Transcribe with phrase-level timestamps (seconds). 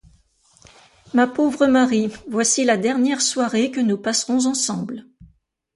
[1.13, 5.05] Ma pauvre Marie, voici la dernière soirée que nous passerons ensemble!